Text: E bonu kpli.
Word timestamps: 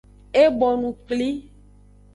E 0.41 0.43
bonu 0.59 0.89
kpli. 1.05 1.29